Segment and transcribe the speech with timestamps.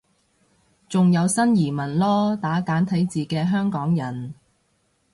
[0.89, 4.33] 仲有新移民囉，打簡體字嘅香港人